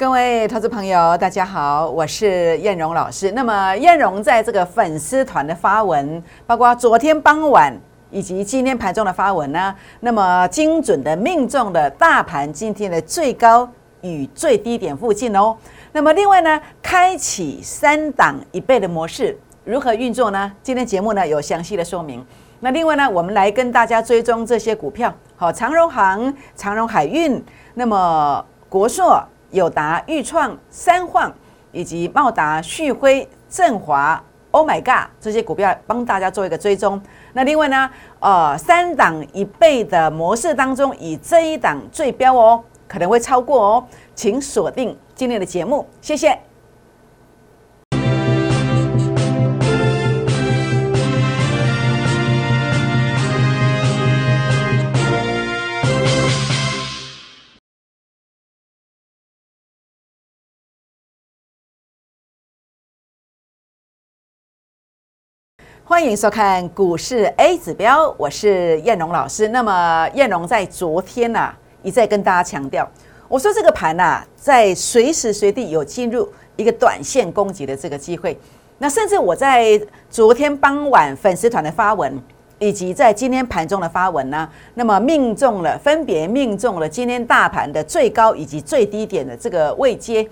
[0.00, 3.32] 各位投资朋友，大家好，我是燕荣老师。
[3.32, 7.78] 那么燕荣在这个粉丝团的发文，包括昨天傍晚
[8.10, 13.68] 以及今天盘中的发文呢，那么精准的命中了大盘今天的最高
[14.00, 15.54] 与最低点附近哦。
[15.92, 20.50] 那么另外呢，开启三档一倍的模式如何运作呢？
[20.62, 22.24] 今天节目呢有详细的说明。
[22.60, 27.44] 那另外呢，我们来跟大家追踪这些股票，好，长荣行、长荣海运，
[27.74, 31.32] 那么国硕、友达、裕创、三晃，
[31.72, 37.00] 以及茂达、旭辉、振华、Oh my God 这些股票，帮大家做一个追踪。
[37.32, 46.49] 那另外呢，呃，三档一倍的模式当中，以这一档最标哦，可能会超过哦，请锁定今天的节目，谢谢。
[65.90, 69.48] 欢迎收看股市 A 指标，我是燕荣老师。
[69.48, 72.88] 那么燕荣在昨天呐，一再跟大家强调，
[73.26, 78.38] 我说这个盘呐，在随时随地有进入一个短线攻击的这个机会。
[78.78, 82.22] 那甚至我在昨天傍晚粉丝团的发文，
[82.60, 90.24] 以及在今天盘中的发文呢，那么命中了，分别命中了今天大盘的最高以及最低点的这个位阶。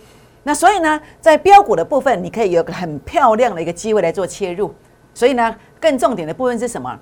[0.45, 4.73] 那所以呢，在标股的部分，你可以有个很漂亮的一个机会来做切入。
[5.19, 6.97] 所以呢，更重点的部分是什么？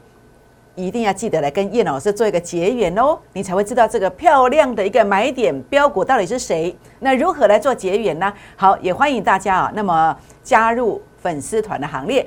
[0.75, 6.75] 一定要记得来跟叶老师做一个结缘哦，你才会知道这个漂亮的一个买点标股到底是谁。
[7.01, 8.33] 那如何来做结缘呢？
[8.57, 12.27] 好，也欢迎大家啊，那么加入粉丝团的行列。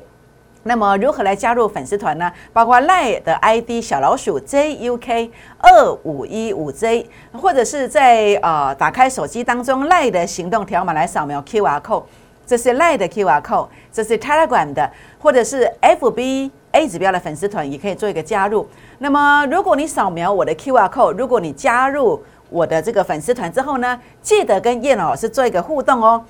[0.62, 2.32] 那么如何来加入粉丝团呢？
[2.54, 12.04] 包括赖的 ID 小老鼠 JUK 二五一五 J，或者是在呃打开手机当中赖的行动条码来扫描 QR code。
[12.50, 18.68] 这是 Line 的 QR code，这是 Telegram 的，或者是 FB A 指标的粉丝团，也可以做一个加入。
[18.98, 26.26] 那么，如果你扫描我的 QR code，如果你加入我的这个粉丝团之后呢，记得跟叶老师做一个互动哦。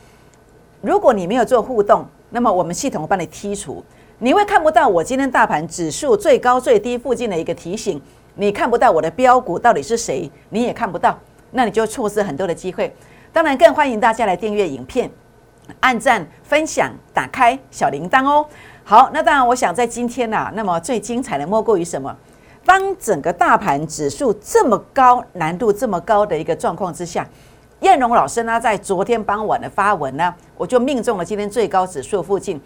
[0.81, 3.81] 如果你没有做互动，那么我们系统会帮你剔除，
[4.17, 8.01] 你会看不到我今天大盘指数最高最低附近的一个提醒，
[8.35, 11.17] 你看不到我的标股到底是谁，你也看不到，
[11.51, 12.93] 那你就错失很多的机会。
[13.31, 15.09] 当然，更欢迎大家来订阅影片。
[15.79, 18.45] 按赞、分享、打开小铃铛哦。
[18.83, 22.15] 好，那当然，我想在今天呐，那么最精彩的莫过于什么？
[22.65, 27.27] 当整个大盘指数这么高难度、这么高的一个状况之下，
[27.81, 32.59] 燕荣老师呢，在昨天傍晚的发文呢，我就命中了今天最高指数附近。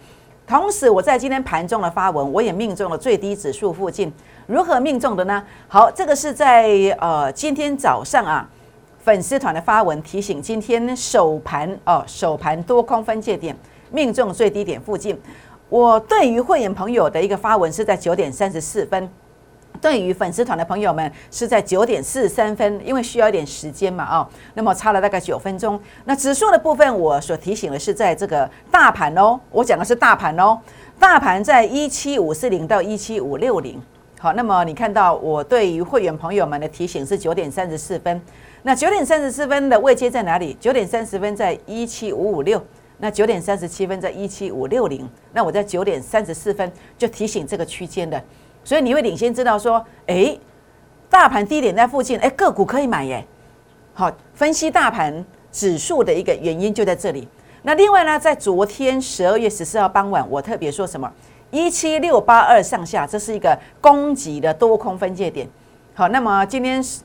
[0.46, 4.12] 同时，我在今天盘中的发文，我也命中了最低指数附近。
[4.46, 5.42] 如何命中的呢？
[5.68, 6.68] 好，这个是在
[7.00, 8.48] 呃今天早上啊。
[9.04, 13.54] 粉丝团的发文提醒，今天首盘哦，首盘多空分界点
[13.90, 15.20] 命中最低点附近。
[15.68, 19.06] 我对于会员朋友的一个发文是在九点三十四分，
[19.78, 25.78] 对于粉丝团的朋友们是在九点四十三分，因为需要一点时间嘛哦，那么差了大概九分钟。
[26.06, 30.58] 那指数的部分，我所提醒的是在这个大盘哦，我讲的是大盘哦，
[30.98, 33.78] 大盘在一七五四零到一七五六零。
[34.18, 38.18] 好，那么你看到我对于会员朋友们的提醒是九点三十四分。
[38.66, 40.56] 那九点三十四分的位阶在哪里？
[40.58, 42.58] 九点三十分在一七五五六，
[42.96, 48.18] 那九点三十七分在一七五六零，那我在九点三十四分就提醒这个区间的，
[48.64, 50.34] 所以你会领先知道说，哎，
[51.10, 53.22] 大盘低点在附近，哎，个股可以买耶。
[53.92, 57.28] 好，分析大盘指数的一个原因就在这里。
[57.64, 61.12] 那另外呢，在昨天十二月十四号傍晚，我特别说什么？
[61.50, 65.46] 一七六八二上下，这是一个攻击的多空分界点。
[65.92, 67.02] 好，那么今天是。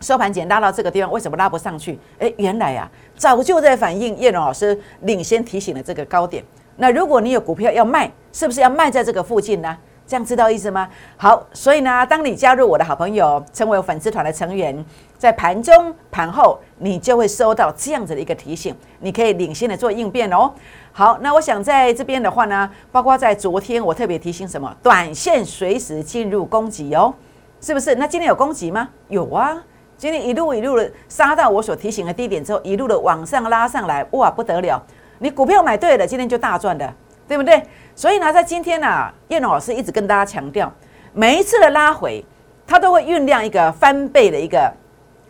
[0.00, 1.98] 收盘前拉到这个地方，为什么拉不上去？
[2.18, 6.42] 哎，原来呀，早就在反映叶龙老师领先提醒的这个高点。
[6.76, 9.76] 那如果你有股票要卖，是不是要卖在这个附近呢？
[10.06, 10.88] 这样知道意思吗？
[11.16, 14.84] 好，所以呢，当你加入我的好朋友，成为粉丝团的成员，
[15.16, 20.52] 在盘中、盘后，你就会收到这样子的一个提醒，你可以领先的做应变哦。
[20.90, 24.74] 好，那我想在这边的话呢，包括在昨天，我特别提醒什么？
[24.82, 27.14] 短线随时进入攻击哦，
[27.60, 27.94] 是不是？
[27.94, 28.88] 那今天有攻击吗？
[29.08, 29.62] 有啊。
[30.00, 34.82] 今天一路一路的杀到我所提醒的低点之后，一路的往上拉上来，哇，不得了！
[35.18, 36.90] 你股票买对了，今天就大赚的，
[37.28, 37.62] 对不对？
[37.94, 40.72] 所以呢，在今天呢，叶龙老师一直跟大家强调，
[41.12, 42.24] 每一次的拉回，
[42.66, 44.72] 它都会酝酿一个翻倍的一个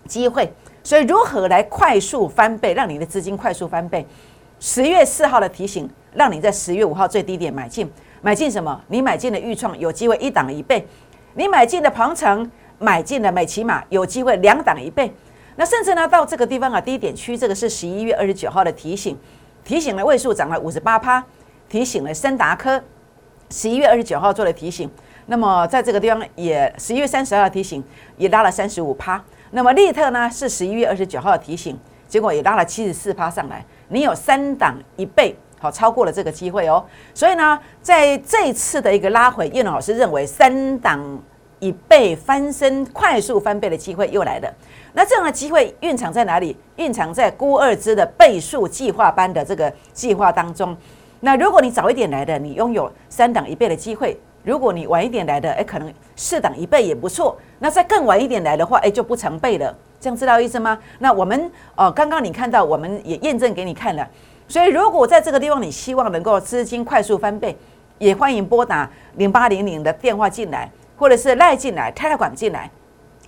[0.07, 0.53] 机会。
[0.85, 4.07] 所以，如何来快速翻倍，让你的资金快速翻倍？
[4.61, 7.91] 十月四号的提醒，让你在十月五号最低点买进，
[8.23, 8.81] 买进什么？
[8.87, 10.87] 你买进的预创有机会一档一倍，
[11.35, 12.49] 你买进的鹏程。
[12.81, 15.13] 买进的美骑马有机会两档一倍，
[15.57, 19.17] 那甚至呢，到这个地方啊，低点区，这个是十一月二十九号的提醒，
[19.63, 21.23] 提醒了位数涨了五十八趴，
[21.69, 22.83] 提醒了森达科，
[23.51, 24.91] 十一月二十九号做的提醒。
[25.27, 27.85] 那么在这个地方也十一月三十号提醒，
[28.17, 29.23] 也拉了三十五趴。
[29.51, 31.79] 那么利特呢是十一月二十九号的提醒，
[32.09, 33.63] 结果也拉了七十四趴上来。
[33.89, 36.83] 你有三档一倍，好超过了这个机会哦。
[37.13, 40.99] 所以呢，在这一次的一个拉回，叶老师认为三档
[41.61, 44.53] 一倍翻身、快速翻倍的机会又来了。
[44.93, 46.57] 那这样的机会蕴藏在哪里？
[46.77, 50.77] 蕴藏在估二支的倍数计划班的这个计划当中。
[51.21, 57.39] 那如果你早一点来的，你拥有三档一倍的机会；如果你晚一点来的，哎，可能四档一倍也不错。
[57.59, 59.77] 那再更晚一点来的话，哎，就不成倍了。
[60.01, 60.79] 这样知道意思吗？
[60.99, 64.09] 那我们哦，刚刚你看到，我们也验证给你看了。
[64.49, 67.55] 所以，如果在这个地方你希望能够资金快速翻倍，
[67.99, 70.69] 也欢迎拨打零八零零的电话进来，
[71.01, 72.71] 或者是赖进来、泰管进来，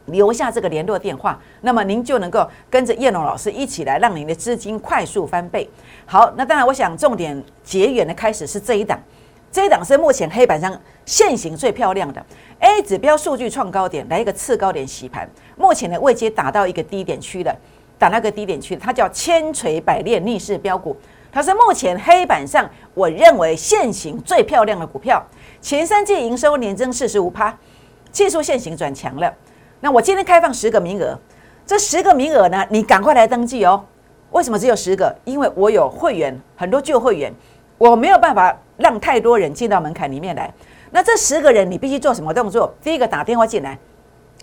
[0.04, 5.66] 留下这个联络电话，那么您就能够跟着叶龙老师一起来，让您的资金快速翻倍。
[6.04, 9.00] 好，那当然，我想重点结缘的开始是这一档，
[9.50, 12.22] 这一档是目前黑板上现行最漂亮的。
[12.58, 15.26] A 指标数据创高点，来一个次高点洗盘，
[15.56, 17.56] 目前的位阶打到一个低点区了，
[17.98, 20.94] 打那个低点区，它叫千锤百炼逆势标股，
[21.32, 25.24] 它是目前黑板上我认为现行最漂亮的股票，
[25.62, 27.56] 前三季营收年增四十五趴，
[28.10, 29.32] 技术现行转强了。
[29.78, 31.16] 那我今天开放十个名额，
[31.64, 33.84] 这十个名额呢，你赶快来登记哦。
[34.32, 35.16] 为什么只有十个？
[35.24, 37.32] 因为我有会员，很多旧会员，
[37.78, 40.52] 我没有办法让太多人进到门槛里面来。
[40.90, 42.74] 那这十个人，你必须做什么动作？
[42.82, 43.78] 第一个打电话进来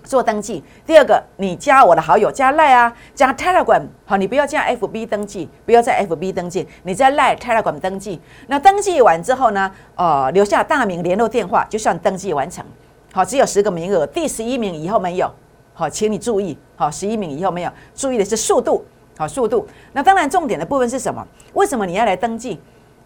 [0.10, 8.20] 做登记，第二个你加我的好友，加赖啊，加 Telegram 好，你不要加 FB 登记，不要在 FB 登记，你在赖 Telegram 登记。
[8.48, 12.66] 那登记完之后呢，呃，留下大名、联络电话，就算登记完成。
[13.14, 15.32] 好，只有十个名额，第十一名以后没有。
[15.76, 18.84] 好，请你注意，好，十一名以后没有，注意的是速度，
[19.16, 19.68] 好，速度。
[19.94, 21.24] 那当然，重点的部分是什么？
[21.54, 22.60] 为什么你要来登记？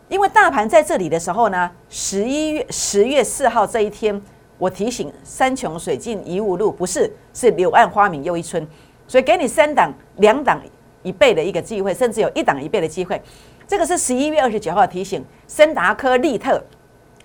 [0.08, 4.22] 因为大盘在这里的时候呢，十一月十月四号这一天，
[4.58, 8.66] 我提醒山穷水尽疑无路，不是是柳暗花明又一村，
[9.08, 10.62] 所以给你三档两档
[11.02, 13.22] 一倍的一个机会，甚至有一档一倍的机会。
[13.68, 16.64] 这个是十一月二十九号提醒，森达科利特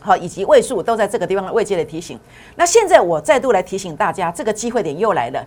[0.00, 2.18] 好以及位数都在这个地方的位阶的提醒。
[2.56, 5.46] 那现在我再度来提醒大家，这个机会点又来了，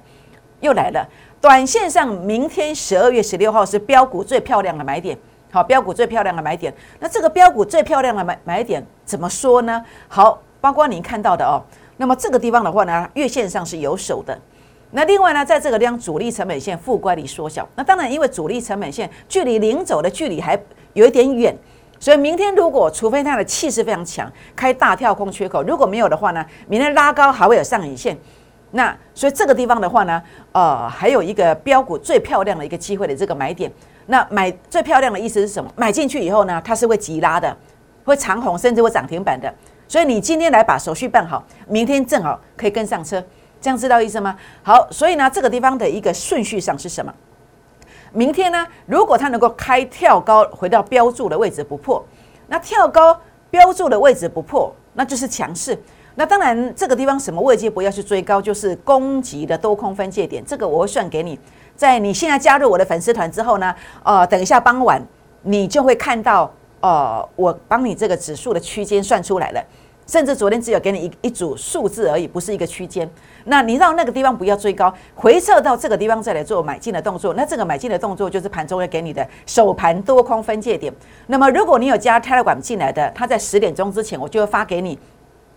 [0.60, 1.08] 又来了。
[1.40, 5.18] 短线上，明天十二月十六号是标股最漂亮的买点。
[5.52, 9.84] 好，标股最漂亮的买点，那这个标股最漂亮的买买点怎么说呢？
[10.08, 11.60] 好，包括您看到的哦，
[11.98, 14.38] 那么这个地方的话呢，月线上是有手的。
[14.92, 20.58] 那另外呢，在这个地方主力成本线负乖离缩小，那当然因为主力成本线距离零走的距离还
[20.94, 21.56] 有一点远，
[22.00, 28.18] 所以明天如果除非它的气势非常强，开大跳空缺口，如果没有的话呢，明天拉高还会有上影线。
[28.72, 30.22] 那所以这个地方的话呢，
[30.52, 33.72] 呃，还有一个标股最漂亮的一个机会的这个买点。
[34.08, 35.72] 那买最漂亮的意思是什么？
[35.76, 37.56] 买进去以后呢，它是会急拉的，
[38.04, 39.54] 会长红，甚至会涨停板的。
[39.92, 43.22] 所以你今天来把手续办好，明天正好可以跟上车，
[43.60, 44.38] 这样知道意思吗？
[44.64, 47.14] 好，所以呢，这个地方的一个顺序上是什么？
[48.14, 52.02] 明天呢，如果它能够开跳高回到标注的位置不破，
[52.48, 55.78] 那跳高标注的位置不破，那就是强势。
[56.16, 61.38] 那当然，这个地方什么位置不要去追高，就是攻击的多空分界点，这个我会算给你。
[61.76, 65.06] 在你现在加入我的粉丝团之后呢，呃，等一下傍晚
[65.42, 66.50] 你就会看到，
[66.80, 69.62] 呃，我帮你这个指数的区间算出来了，
[70.12, 73.10] 甚至昨天只有给你一一组数字而已，不是一个区间。
[73.46, 77.34] 那你到那个地方不要追高，回撤到这个地方再来做买进的动作。
[77.36, 80.94] 那这个买进的动作就是盘中要给你的首盘多空分界点。
[81.28, 85.00] 那么如果你有加 Telegram 进来的，他在十点钟之前我就会发给你。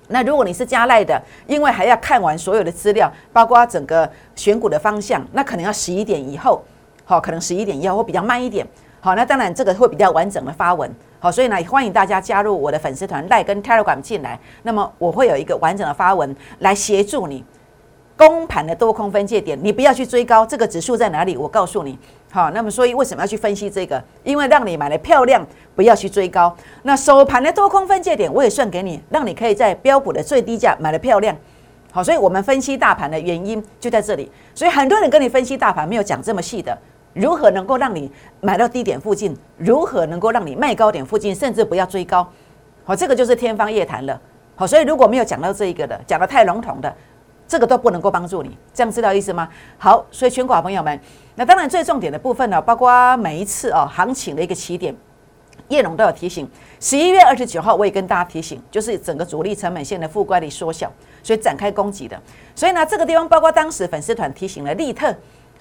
[0.07, 6.63] 那如果你是加赖的，因为还要看完所有的资料，包括整个选股的方向，那可能要十一点以后，
[7.05, 8.65] 好，可能十一点以后会比较慢一点，
[9.05, 17.45] 好，那当然这个会比较完整的发文，好，所以呢，欢迎大家加入我的粉丝团赖跟 Telegram 进来，那么我会有一个完整的发文来协助你。
[18.17, 21.37] 公盘的多空分界点，你不要去追高，这个指数在哪里？
[21.37, 21.99] 我告诉你，
[22.33, 24.03] 好，那么所以为什么要去分析这个？
[24.23, 25.47] 因为让你买的漂亮，
[25.77, 26.57] 不要去追高。
[26.85, 31.37] 那收盘的多空分界点，我也算给你，让你可以在标普的最低价买的漂亮。
[31.93, 34.33] 好，所以我们分析大盘的原因就在这里。
[34.55, 36.77] 所以很多人跟你分析大盘，没有讲这么细的，
[37.15, 42.29] 如何能够让你买到低点附近，如何能够让你卖高点附近，甚至不要追高。
[42.85, 44.21] 好，这个就是天方夜谭了。
[44.55, 46.95] 好，所以如果没有讲到这一个的，讲的太笼统的。
[47.47, 49.47] 这个都不能够帮助你，这样知道意思吗？
[49.77, 50.99] 好，所以全国朋友们，
[51.35, 54.97] 那当然最重点的部分呢，包括每一次哦行情的一个起点，
[55.69, 56.49] 叶龙都有提醒。
[56.81, 60.91] 十一月二十九号我也跟大家提醒，就是整个主力成本线的负乖离缩小，
[61.23, 62.19] 所以展开攻击的。
[62.55, 65.15] 所以呢，这个地方包括当时粉丝团提醒了利特，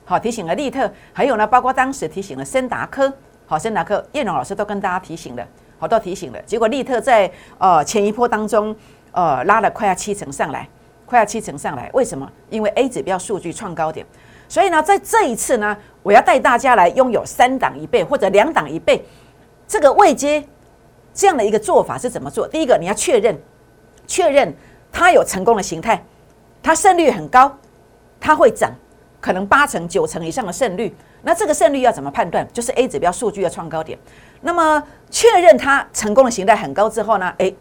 [0.05, 3.11] 好提醒了利特，还有呢，包括当时提醒了森达科，
[3.45, 5.47] 好森达科叶荣老师都跟大家提醒了，
[5.79, 6.41] 好都提醒了。
[6.43, 8.75] 结果利特在呃前一波当中，
[9.11, 10.67] 呃拉了快要七成上来，
[11.05, 12.29] 快要七成上来，为什么？
[12.49, 14.05] 因为 A 指标数据创高点，
[14.49, 19.05] 所以呢，在这一次呢，我要带大家来拥有三档一倍或者两档一倍
[19.67, 20.43] 这个位阶
[21.13, 22.47] 这样的一个做法是怎么做？
[22.47, 23.39] 第一个，你要确认
[24.05, 24.53] 确认
[24.91, 26.03] 它有成功的形态，
[26.61, 27.57] 它胜率很高，
[28.19, 28.69] 它会涨。
[29.23, 32.45] 可能八成九成以上的胜率，那这个胜率要怎么判断？
[32.51, 33.97] 就是 A 指标数据的创高点。
[34.41, 37.33] 那么确认它成功的形态很高之后呢？
[37.37, 37.55] 诶，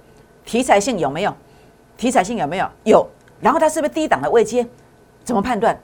[0.45, 1.33] 题材性有没有？
[1.97, 2.69] 题材性有没有？
[2.83, 3.09] 有。
[3.39, 4.67] 然后它是不是低档的位阶？
[5.23, 5.79] 怎么判断？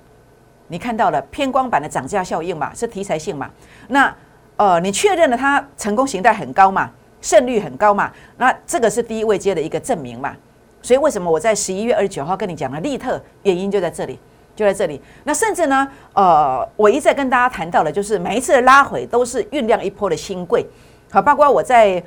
[0.67, 2.75] 你看到了偏光板的涨价效应嘛？
[2.75, 3.49] 是题材性嘛？
[3.87, 4.13] 那
[4.57, 6.91] 呃，你确认了它成功形态很高嘛？
[7.21, 8.11] 胜率很高嘛？
[8.37, 10.35] 那这个是第一位阶的一个证明嘛？
[10.83, 13.23] 所以为什么我在十一月二十九号跟你讲了利特？
[13.45, 14.19] 原因就在这里。
[14.59, 20.67] 就在这里，那甚至呢，呃，我一再跟大家谈到的，就是每一次的拉回都是酝酿一波的新贵，
[21.13, 22.03] 好，包括我在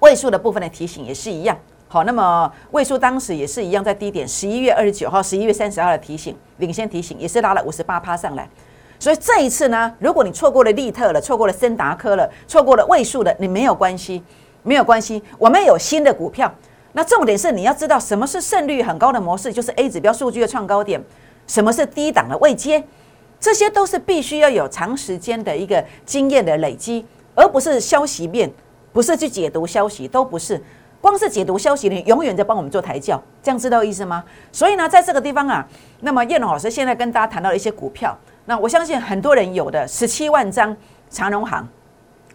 [0.00, 1.56] 位数的部分的提醒也是一样，
[1.88, 8.46] 好，那么位数当时也是一样，在低点十一月二十九号、十一月三十号的提醒，领先提醒也是拉了五十八趴上来，
[8.98, 14.22] 所以这一次呢，如果你错过了利特了，错过了森达科了，错过了位数的，你没有关系，
[14.62, 16.52] 没有关系，我们有新的股票，
[16.92, 21.02] 那重点是你要知道什么是胜率很高的模式，就是 A 指标数据的创高点。
[21.52, 22.82] 什么是低档的位阶？
[23.38, 27.04] 这些都是必须要有长时间的一个经验的累积，
[27.34, 28.50] 而不是消息面，
[28.90, 30.58] 不是去解读消息，都不是。
[30.98, 34.24] 光是解读消息，你永远在帮我们做抬轿，这样知道意思吗？
[34.50, 35.68] 所以呢，在这个地方啊，
[36.00, 38.16] 那么叶龙老师现在跟大家谈到一些股票，
[38.46, 40.74] 那我相信很多人有的十七万张
[41.10, 41.68] 长荣行，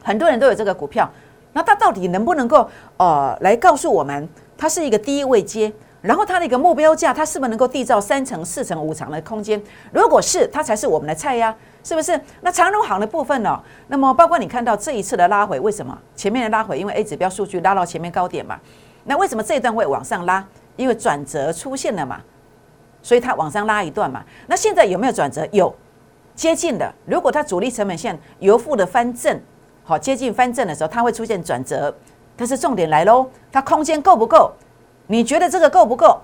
[0.03, 1.11] 很多人都有这个股票，
[1.53, 5.73] 那它到底能不能够呃来告诉我们，它是一个低位接？
[6.01, 9.61] 然后它的一个目标价，它是不是能够缔造三层、四层、五层的空间？
[9.91, 12.19] 如果是，它才是我们的菜呀，是不是？
[12.41, 13.59] 那长荣行的部分呢？
[13.87, 16.79] 那么包括你看到这一次的拉回，为什么前面的拉回？
[16.79, 18.59] 因为 A 指标数据拉到前面高点嘛。
[19.05, 20.45] 那为什么这一段会往上拉？
[20.75, 22.21] 因为转折出现了嘛，
[23.01, 24.23] 所以它往上拉一段嘛。
[24.45, 25.47] 那现在有没有转折？
[25.51, 25.73] 有，
[26.35, 26.93] 接近的。
[27.05, 29.41] 如果它主力成本线由负的翻正，
[29.83, 31.93] 好，接近翻正的时候，它会出现转折。
[32.35, 34.53] 但是重点来喽，它空间够不够？
[35.07, 36.19] 你觉得这个够不够？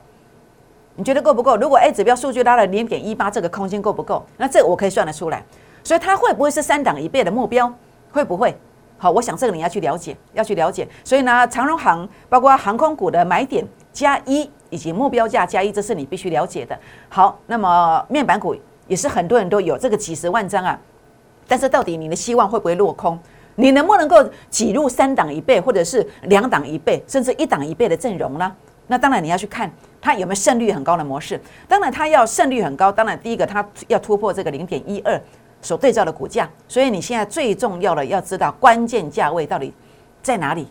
[0.96, 1.56] 你觉得够不够？
[1.58, 4.24] 如果 A 指标数据拉了零点一八，这个空间够不够？
[4.38, 5.44] 那这个我可以算得出来。
[5.84, 7.74] 所以它会不会是三档一倍的目标？
[8.12, 8.56] 会不会？
[8.98, 10.88] 好，我想这个你要去了解，要去了解。
[11.04, 16.78] 所以呢，长荣航包括航空股的买点加一，以及目标价加一，这是你必须了解的。
[17.10, 18.56] 好，那么面板股
[18.88, 20.80] 也是很多人都有这个几十万张啊，
[21.48, 23.18] 但是到底你的希望会不会落空？
[23.56, 28.56] 你能不能够挤入三档一倍，或者是两档一倍，甚至一档一倍的阵容呢？
[28.88, 29.72] 那当然你要去看
[30.02, 31.40] 它有没有胜率很高的模式。
[31.68, 35.20] 当然它要胜率很高，当然第一个它要突破这个零点一二
[35.62, 36.50] 所对照的股价。
[36.68, 39.74] 所以你现在最重要的要知道关键价位到底
[40.22, 40.68] 在哪里，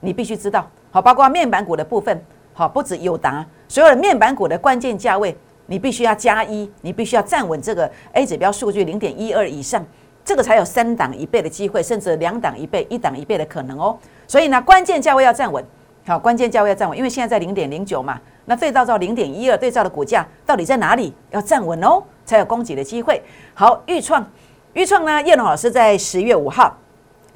[0.00, 0.68] 你必须知道。
[0.90, 2.22] 好，包括面板股的部分，
[2.52, 5.36] 好，不止有答，所有的面板股的关键价位，
[5.66, 9.84] 你必须要加一，你必须要站稳这个 A 指标数据零点一二以上，
[10.24, 13.98] 这个才有三档一倍的机会，甚至两档一倍、一档一倍的可能哦。
[14.26, 15.64] 所以呢，关键价位要站稳。
[16.06, 21.12] 好，关键价位要站稳，因为现在在零点零九嘛，那对照到零点一二，对照的股价到底在哪里？
[21.32, 23.20] 要站稳哦，才有攻击的机会。
[23.54, 24.24] 好，预创，
[24.74, 25.20] 预创呢？
[25.22, 26.72] 叶龙老师在十月五号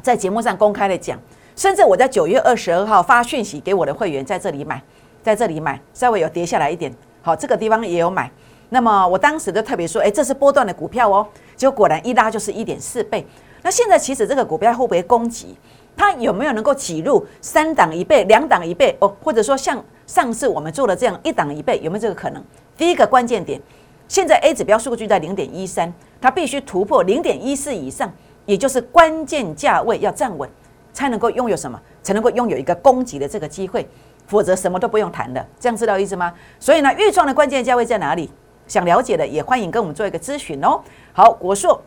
[0.00, 1.18] 在节目上公开的讲，
[1.56, 4.80] 甚至我在九月二十二号发讯息给我的会员，在这里买，
[5.20, 8.30] 在这里买，稍微有跌下来一点，好，这个地方也有买。
[8.68, 13.26] 那么我当时就特别说，哎，这是波段的股票哦，结果果然一拉就是一点四倍。
[13.62, 15.58] 那现在其实这个股票会不会攻击？
[16.00, 19.14] 它有没有能够挤入三档一倍、两档一倍哦？
[19.22, 22.42] 或者说像上次我们做的这样一档一倍，有没有这个可能？
[22.74, 23.60] 第一个关键点，
[24.08, 28.10] 现在 A 指标数据在零点一三，它必须突破零点一四以上，
[28.46, 30.48] 也就是关键价位要站稳，
[30.94, 31.78] 才能够拥有什么？
[32.02, 33.86] 才能够拥有一个攻击的这个机会，
[34.26, 35.46] 否则什么都不用谈的。
[35.58, 36.32] 这样知道意思吗？
[36.58, 38.30] 所以呢，预创的关键价位在哪里？
[38.66, 40.80] 想了解的也欢迎跟我们做一个咨询哦。
[41.12, 41.82] 好，国硕。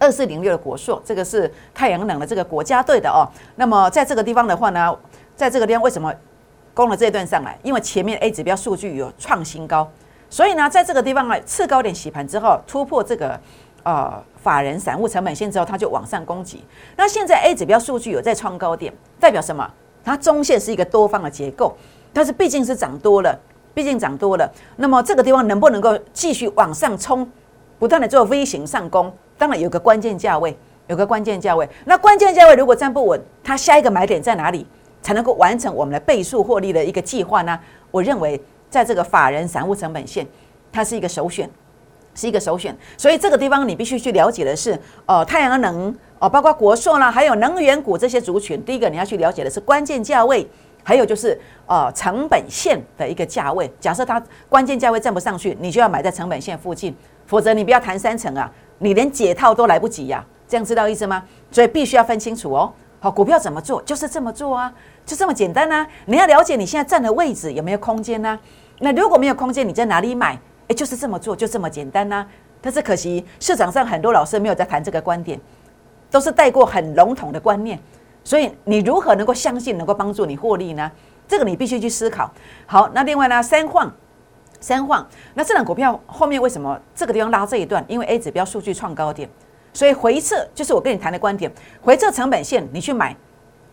[0.00, 3.28] 二四零六的国硕，这个是太阳能的这个国家队的哦。
[3.56, 4.96] 那么在这个地方的话呢，
[5.36, 6.12] 在这个地方为什么
[6.72, 7.56] 攻了这一段上来？
[7.62, 9.86] 因为前面 A 指标数据有创新高，
[10.30, 13.38] 所以呢，在这个地方啊，次高点洗盘之后突破这个
[13.82, 16.64] 呃法人散户成本线之后，它就往上攻击。
[16.96, 19.70] 那现在 A 指标数据有在创高点，代表什么？
[20.02, 21.76] 它中线是一个多方的结构，
[22.10, 23.38] 但是毕竟是涨多了，
[23.74, 24.50] 毕竟涨多了。
[24.76, 27.30] 那么这个地方能不能够继续往上冲，
[27.78, 29.12] 不断的做 V 型上攻？
[29.40, 30.54] 当然有个关键价位，
[30.86, 31.66] 有个关键价位。
[31.86, 34.66] 那关键价位如果站不稳，它下一个买点在哪里
[35.00, 37.58] 才能够完成我们的倍数获利的一个计划呢？
[37.90, 40.26] 我认为在这个法人散户成本线，
[40.70, 41.48] 它是一个首选，
[42.14, 42.76] 是一个首选。
[42.98, 48.62] 所以这个地方你必须去了解的是，呃，太阳能哦，包括国硕啦，还有能源股这些族群。
[48.62, 50.46] 第一个你要去了解的是关键价位，
[50.84, 53.72] 还有就是呃成本线的一个价位。
[53.80, 56.94] 假设它关键价位站不上去，你就要买在成本线附近，
[57.24, 60.22] 否则你不要谈三成啊，你连解套都来不及呀。
[60.48, 61.22] 这样知道意思吗？
[61.52, 62.72] 所以必须要分清楚哦。
[62.98, 63.80] 好，股票怎么做？
[63.82, 64.70] 就是这么做啊，
[65.06, 65.86] 就这么简单啊。
[66.06, 68.36] 你要了解你现在站的位置有没有空间呢？
[68.80, 70.36] 那如果没有空间，你在哪里买？
[70.66, 72.26] 诶，就是这么做，就这么简单呐。
[72.60, 75.40] 但是可惜市场上很多老师没有在谈这个观点，
[76.10, 77.78] 都是带过很笼统的观念。
[78.24, 80.90] 所以你如何能够相信能够帮助你获利呢？
[81.28, 82.30] 这个你必须去思考。
[82.66, 83.90] 好，那另外呢，三晃，
[84.60, 87.84] 三晃，那这档股票后面为什么这个地方拉这一段？
[87.88, 89.28] 因为 A 指标数据创高点。
[89.72, 91.50] 所以回撤就是我跟你谈的观点，
[91.80, 93.16] 回撤成本线你去买，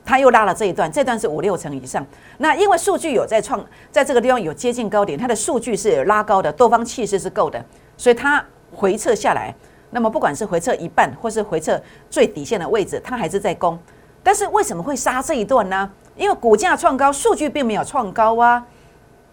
[0.05, 2.05] 它又拉了这一段，这段是五六成以上。
[2.37, 7.59] 那因为数据有在创，在这个地方有接近高点，它的数据是拉高的，多方气势是够的，
[7.97, 9.53] 所以它回撤下来。
[9.89, 13.77] 那么不管是回撤一半，或是回撤最底线的位置，它还是在攻。
[14.21, 15.89] 但是为什么会杀这一段呢？
[16.15, 18.63] 因为股价创高，数据并没有创高啊。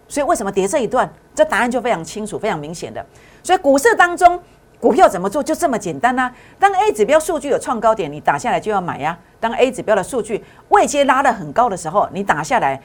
[0.07, 1.11] 所以为什么跌这一段？
[1.33, 3.05] 这答案就非常清楚、非常明显的。
[3.43, 4.39] 所以股市当中。
[4.77, 5.41] 股票怎么做？
[5.41, 6.31] 就这么简单呐！
[6.59, 9.17] 当 A 指标数据有创高点，你打下来就要买呀。
[9.39, 12.79] 当 A 指标的数据位阶拉得很高的时候，你打下来，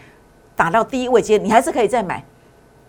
[0.56, 2.24] 打到低位阶，你还是可以再买。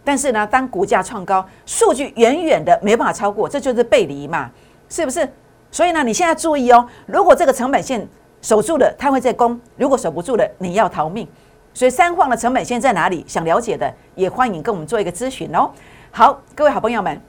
[0.05, 4.49] 但是呢，当股价创高，数据远远的没办法超过，这就是背离嘛，
[4.87, 5.27] 是不是？
[5.71, 8.07] 所以呢，你现在注意哦，如果这个成本线
[8.41, 11.27] 守住了，它会在攻；如果守不住了，你要逃命。
[11.73, 13.23] 所以三晃的成本现在哪里？
[13.27, 15.71] 想了解的也欢迎跟我们做一个咨询哦。
[16.11, 17.19] 好，各位好朋友们。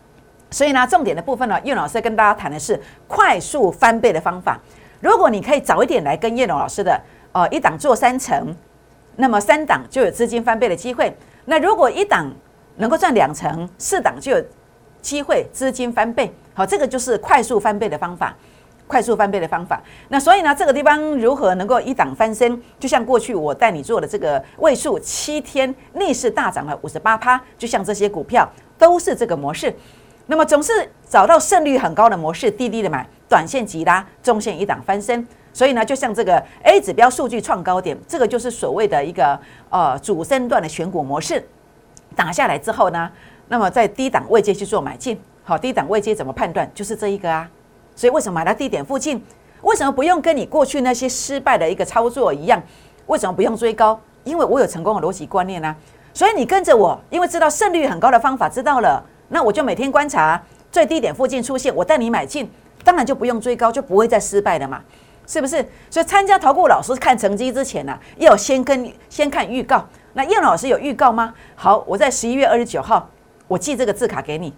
[0.50, 4.60] 所以呢，重点的部分呢，叶老师跟大家谈的是快速翻倍的方法。
[5.00, 7.00] 如果你可以早一点来跟叶龙老师的，
[7.32, 8.54] 呃，一档做三成，
[9.16, 11.16] 那么三档就有资金翻倍的机会。
[11.46, 12.30] 那如果一档
[12.76, 14.44] 能够赚两成，四档就有
[15.00, 16.30] 机会资金翻倍。
[16.52, 18.36] 好，这个就是快速翻倍的方法，
[18.92, 19.82] 快速翻倍的方法。
[20.08, 22.60] 那所以呢，这个地方如何能够一档翻身？
[22.78, 29.74] 就像过去我带你做的这个位数七天逆势大涨了五十八趴，就像这些股票都是这个模式。
[30.26, 35.26] 那么总是找到胜率很高的模式，低低的买，短线急拉，中线一档翻身。
[35.54, 39.40] 所以呢，就像这个 A 指标数据创高点，这个就是所谓的一个
[39.70, 41.42] 呃主升段的选股模式。
[42.14, 43.10] 打下来之后呢，
[43.48, 45.18] 那么在低档位阶去做买进。
[45.44, 46.70] 好，低档位阶怎么判断？
[46.74, 47.48] 就是这一个啊。
[47.94, 49.22] 所以为什么买到低点附近？
[49.62, 52.60] 为什么不用跟你过去那些失败的一个操作一样？
[53.06, 54.00] 为什么不用追高？
[54.24, 55.74] 因为我有成功的逻辑观念啊。
[56.12, 59.02] 所以你跟着我，因为知道胜率很高的方法，知道了。
[59.28, 62.50] 那我就每天观察最低点附近出现，我带你买进，
[62.84, 64.82] 当然就不用追高，就不会再失败了嘛，
[65.26, 65.64] 是不是？
[65.88, 69.86] 所以参加投顾老师看成绩之前呢，要先跟先看预告。
[70.12, 71.32] 那叶老师有预告吗？
[71.54, 73.08] 好，我在十一月二十九号，
[73.48, 74.52] 我寄这个字卡给你，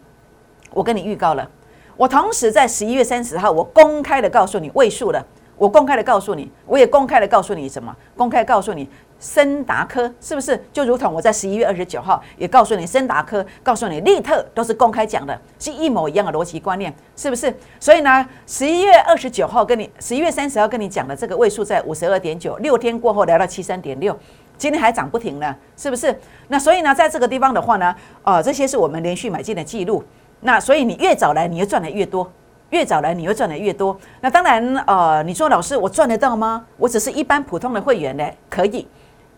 [0.72, 1.48] 我跟你预告了。
[1.96, 5.24] 我同时在十一月三十号，我公开的告诉你位数了，
[5.56, 7.94] 我公开的告诉你，我也公开的告诉你什么？
[8.16, 8.88] 公开告诉你。
[9.20, 17.54] 森达科是不是就如同我在十一月二十九号也告诉你，森达科告诉你，利特都是公开讲的，是一模一样的逻辑观念，是不是？
[17.80, 24.14] 所以呢，十一月二十九号跟你，十一月三十号跟你讲的这个位数在五十二点九，六天过后来到七三点六，
[24.58, 26.14] 今天还涨不停呢，是不是？
[26.48, 30.04] 那所以呢，在这个地方的话呢，呃，这些是我们连续买进的记录。
[30.46, 32.22] 那所以你越早来，你就赚的越多；
[32.68, 33.98] 越早来，你会赚的越多。
[34.20, 36.62] 那当然，呃，你说老师，我赚得到吗？
[36.76, 38.86] 我只是一般普通的会员呢，可以。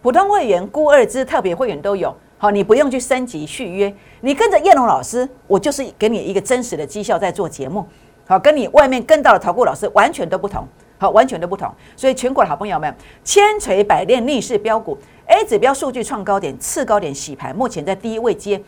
[0.02, 7.86] 普通会员、估二支特别会员都有，好，你不用去升级续约，你跟着叶龙老师，我就是给你一个真实的绩效在做节目，
[8.26, 10.66] 好，跟你外面跟到的投顾老师完全都不同，
[10.98, 11.72] 好，完全都不同。
[11.96, 12.92] 所以全国的好朋友们，
[13.22, 18.60] 千锤百炼逆势标股，A 指标数据创高点，次高点洗盘，目前在第一位接，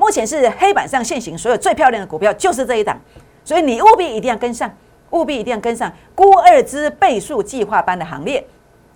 [0.00, 2.98] 目前是黑板上现行所有最漂亮的股票就是这一档，
[3.44, 4.74] 所以你务必一定要跟上，
[5.10, 8.42] 务必一定要跟上估二支倍数计划班的行列。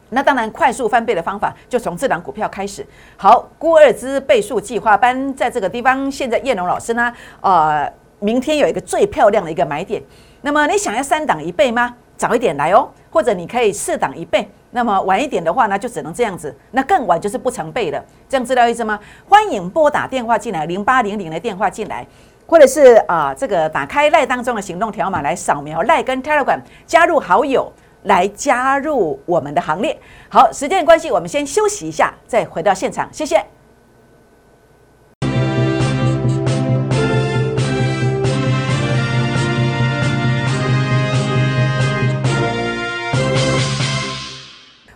[0.08, 2.86] 那当然，快速翻倍的方法就从这档股票开始。
[3.18, 7.12] 好，估二支倍数计划班在这个地方，现在叶龙老师呢，
[7.42, 7.86] 呃，
[8.20, 10.02] 明天有一个最漂亮的一个买点。
[10.40, 11.94] 那么你想要三档一倍吗？
[12.16, 14.46] 早一点来哦，或者你可以四档一倍。
[14.72, 16.54] 那么晚一点的话呢，就只能这样子。
[16.72, 18.04] 那更晚就是不成倍的。
[18.28, 18.98] 这样知道意思吗？
[19.28, 22.04] 欢迎拨打电话进来，零八零零的电话进来，
[22.46, 27.72] 或者是啊，这个打开赖当中的行动条码来扫描赖跟 Telegram 加入好友。
[28.04, 29.98] 来加入我们的行列。
[30.28, 33.08] 好，时间关系，我们先休息一下，再回到现场。
[33.10, 33.53] 谢谢。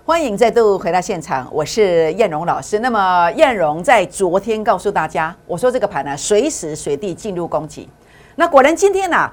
[0.08, 2.78] 欢迎再度回到现场，我是燕荣老师。
[2.78, 7.86] 那么燕荣在昨天告诉大家，我说这个盘呢，随时随地进入攻击。
[8.36, 9.30] 那果然今天呢，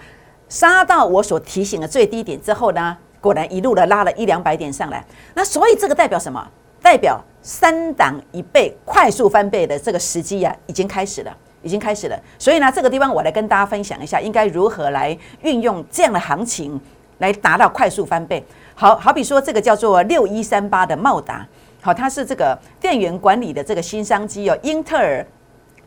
[0.49, 5.01] 杀到我所提醒的最低点之后呢，果然一路的拉了一两百点上来。
[5.33, 6.45] 那所以这个代表什么？
[6.81, 12.19] 代表三档一倍快速翻倍的这个时机呀，已经开始了，已经开始了。
[12.37, 16.77] 所以呢，这个地方我来跟大家分享一下，应该如何来运用这样的行情
[17.19, 18.43] 来达到快速翻倍。
[18.75, 21.47] 好好比说，这个叫做六一三八的茂达，
[21.81, 25.25] 好，它是这个电源管理的这个新商机哦，英特尔。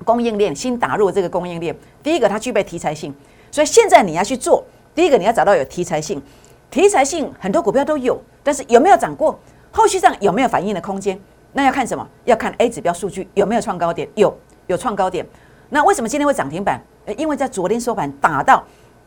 [0.05, 3.13] 供应链新打入这个供应链，第一个它具备题材性，
[3.51, 4.63] 所以现在你要去做，
[4.95, 6.23] 第一个你要找到有题材性，
[6.71, 9.37] 题材性很多股票都有，但是有没有涨过？
[9.73, 11.21] 后续上有没有反应的空间？
[11.53, 12.09] 那要看什么？
[12.25, 14.09] 要看 A 指标数据有没有创高点？
[14.15, 14.33] 有，
[14.69, 15.27] 有创高点。
[15.69, 16.81] 那为什么今天会涨停板？
[17.17, 18.63] 因为在昨天收盘打到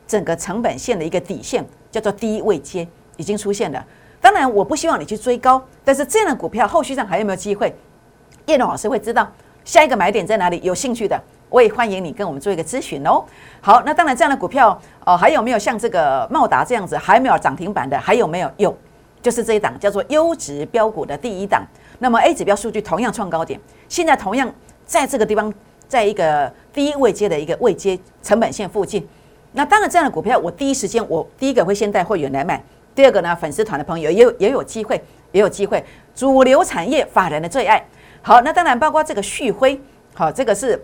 [0.06, 2.86] 整个成本线的一个底线，叫做低位接
[3.22, 3.86] 已经出现了。
[4.20, 7.74] 当然，我不希望你去追高，但是这样的股票后续上还有没有机会？
[8.48, 9.32] 叶龙老师会知道。
[9.64, 10.60] 下一个买点在哪里？
[10.64, 13.24] 有兴趣的，我也欢迎你跟我们做一个咨询哦。
[13.62, 17.96] 好，那当然这样的股票哦，还有没有像这个茂达这样子还没有涨停板的？
[18.00, 18.52] 还有没有？
[18.58, 18.76] 有，
[19.22, 21.64] 就是这一档叫做优质标股的第一档。
[22.00, 24.52] 那么 A 指标数据同样创高点，现在同样
[24.84, 25.54] 在这个地方，
[25.88, 29.08] 在一个低位阶的一个位阶成本线附近。
[29.54, 35.02] 那当然这样的股票，我第一时间我第一个会先带会员来买，第二个呢，粉丝团的朋友也有也有机会，
[35.32, 37.84] 也有机会，主流产业法人的最爱。
[38.22, 39.80] 好，那当然包括这个旭辉，
[40.14, 40.80] 好，这个是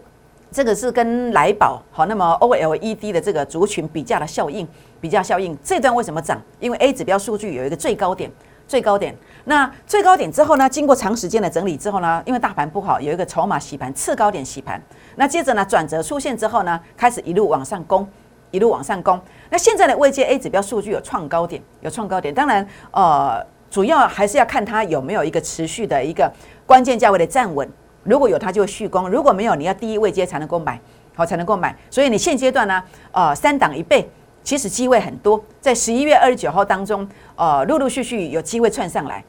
[0.49, 4.67] 这个是跟来宝好，那么 OLED 的这个族群比价的效应，
[5.01, 6.41] 比价效应这段为什么涨？
[6.59, 8.31] 因为 A 指标数据有一个最高点，
[8.67, 14.81] 最高点，那最高点之后呢，经过长时间的整理之后呢，因为大盘不好，有一个筹码洗盘，次高点洗盘，
[15.17, 18.07] 那接着呢转折出现之后呢，开始一路往上攻，
[18.51, 19.19] 一路往上攻。
[19.49, 26.31] 那现在的未接 A 指标数据有创高点，有创高点，当然呃，主要还是要看它有没有一个持续的一个。
[26.65, 27.69] 关键价位的站稳，
[28.03, 30.77] 如果有它就会续攻；如果没有，你要第一位阶才能够买，
[31.15, 31.73] 好才能够买。
[31.89, 32.83] 所以你现阶段呢，
[33.13, 34.09] 呃，三档一倍，
[34.43, 35.41] 其实机会很多。
[35.61, 37.07] 在十一月二十九号当中，
[37.37, 39.23] 呃，陆陆续续有机会窜上来，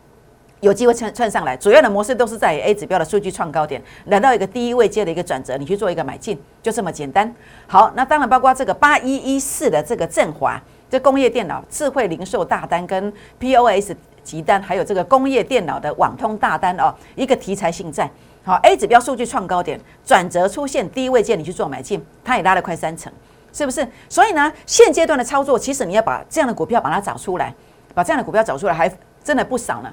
[0.61, 1.57] 有机会窜窜上来。
[1.57, 7.35] 主要的模式都是在 A 指标的数据创高点，来到一个第一位阶的一个转折，你去做一个买进，就这么简单。
[7.67, 13.93] 好，那当然包括这个八一一四的这个振华，这工业电脑、智慧零售大单跟 POS。
[14.25, 18.11] 急单还有这个工业电脑的网通大单哦，一个题材性在
[18.45, 23.11] 好 A 指标数据创高点转折出现低位见你去做买进，它也拉了快三成，
[23.55, 23.89] 是不是？
[24.07, 27.55] 所以呢，现阶段的操作，其实你要把这样的股票把它找出来，
[27.95, 28.93] 把这样的股票找出来，还
[29.25, 29.91] 真的不少呢，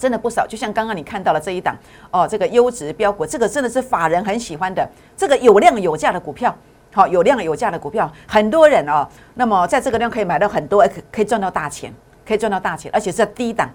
[0.00, 0.46] 真的不少。
[0.46, 1.76] 就像刚刚你看到了这一档
[2.10, 6.56] 哦，这个优质标股，这个真的是法人很喜欢的，这个有量有价的股票，
[6.92, 11.92] 好有量有价的股票，很多人哦，那么在这个量可以买到很多，可可以赚到大钱。
[12.22, 13.68] 可以赚到大钱，而且是低档，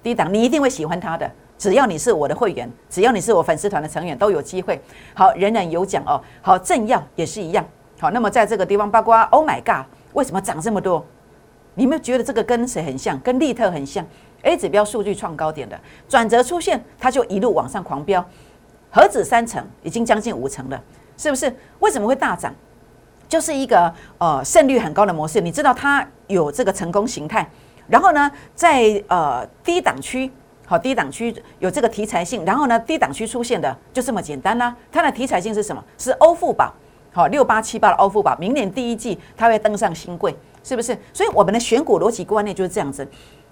[0.00, 1.28] 低档你一定会喜欢它的。
[1.58, 4.80] 只要你是我的会员，只要你是我粉丝团的成员，都有机会。
[5.12, 6.22] 好，人人有奖哦。
[6.40, 7.66] 好，正要也是一样。
[7.98, 11.04] 好，那么在这个地方，包括 Oh my God，为什么涨这么多？
[11.74, 13.18] 你们觉得这个跟谁很像？
[13.18, 14.06] 跟利特很像。
[14.46, 15.78] A 指标数据创高点的
[16.08, 18.24] 转折出现，它就一路往上狂飙。
[18.90, 20.82] 何止三成，已经将近五成了，
[21.16, 21.54] 是不是？
[21.80, 22.54] 为什么会大涨？
[23.28, 25.40] 就是一个呃胜率很高的模式。
[25.40, 27.46] 你知道它有这个成功形态。
[27.88, 30.30] 然后呢，在呃低档区，
[30.64, 34.74] 好低档区有这个题材性，然后呢低档区出现的就这么简单啦。
[34.90, 35.84] 它的题材性是什么？
[35.98, 36.72] 是欧富宝，
[37.12, 40.96] 好六八七八的欧富宝，明年第一季它会登上新贵，是不是？
[41.12, 43.06] 所以我们的选股逻辑观念就是这样子。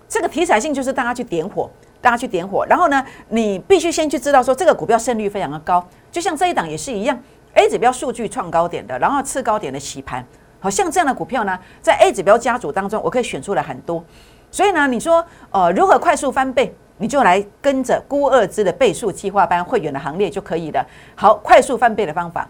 [0.09, 1.69] 这个题材性就是大家去点火，
[2.01, 7.19] 大家去点火，然后呢，你必须先去知道说这个股票胜率非常的高，就像这一档也是一样
[7.55, 10.25] ，A 指标数据创高点的，然后次高点的洗盘。
[10.61, 14.03] 好像这样的股票呢，在 A 指标家族当中，我可以选出来很多。
[14.51, 20.87] 所以呢，你说呃，如何快速翻倍，你就来跟着估二支的倍数计划班会员的行列就可以了。
[21.15, 22.49] 好，快速翻倍的方法。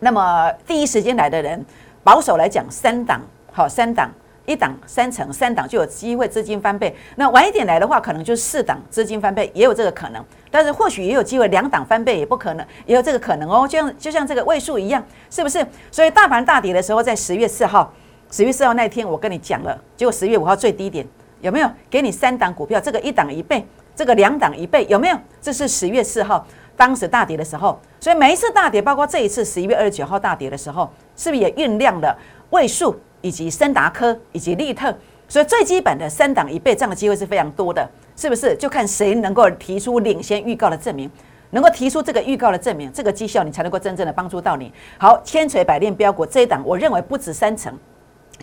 [0.00, 1.62] 那么第一时间来的人，
[2.02, 3.20] 保守来讲，三档，
[3.52, 4.10] 好，三档。
[4.44, 6.94] 一档三成，三档就有机会资金翻倍。
[7.16, 10.24] 那晚一点来的话，可能就是四档资金翻倍，也有这个可能。
[10.50, 13.66] 但是或许也有机会两档翻倍，也不可能，也有这个可能哦。
[13.68, 15.64] 就像就像这个位数一样，是不是？
[15.90, 17.92] 所以大盘大跌的时候，在十月四号，
[18.30, 21.06] 十月四号那天我跟你讲了，结果十月五号最低点
[21.40, 21.70] 有没有？
[21.88, 25.16] 给你三档股票，这个一档一倍，这个两档一倍，有没有？
[25.40, 26.44] 这是十月四号
[26.76, 27.80] 当时大跌的时候。
[28.00, 32.18] 所以每一次大跌，包括这一次十一月二十九号大跌的时候，是不是也酝酿了
[32.50, 32.96] 位数？
[33.22, 34.94] 以及森达科以及利特，
[35.26, 38.54] 所以最基本的三档一倍这样的机会是非常多的，是不是？
[38.56, 41.10] 就看谁能够提出领先预告的证明，
[41.50, 44.70] 能够提出这个预告的证明，这个绩效你才能够真正的帮助到你。
[44.98, 47.72] 好，千锤百炼标股这一档，我认为不止三成，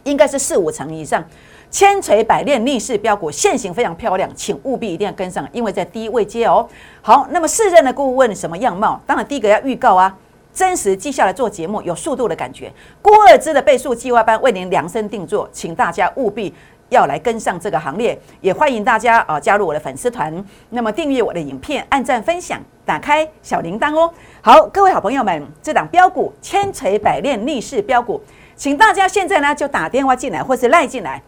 [0.03, 1.23] 应该是四五成以上。
[1.71, 6.67] 千锤百炼逆势标股现形非常漂亮，请务必一定要跟上，因为在低位接哦。
[7.01, 8.99] 好，那么四任的顾问什么样貌？
[9.05, 10.17] 当然第一个要预告啊。
[10.59, 12.69] 真实绩效来做节目，有速度的感觉。
[13.01, 16.53] 郭二芝的倍数计划班为您量身定做，请大家务必
[16.89, 24.13] 要来跟上这个行列，也欢迎大家啊加入我的粉丝团，那么订阅我的影片，按赞分享，打开小铃铛哦。
[24.41, 28.21] 好，各位好朋友们，这档标股千锤百炼逆势标股，
[28.57, 31.23] 请大家现在呢就打电话进来，或是赖进来。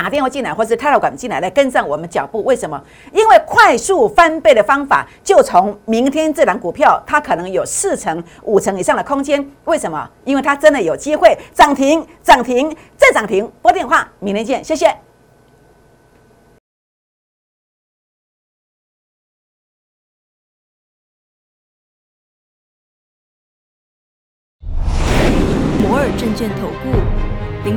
[0.00, 2.42] 打电话进来，或是开了管进来，来跟上我们脚步。
[2.44, 2.82] 为什么？
[3.12, 9.46] 因为快速翻倍的方法，就从明天这档股票，它可能有四成、五成以上的空间。
[9.66, 10.10] 为什么？
[10.24, 13.46] 因为它真的有机会涨停、涨停再涨停。
[13.60, 14.86] 拨电话，明天见，谢谢。
[25.82, 27.09] 摩尔证券投顾。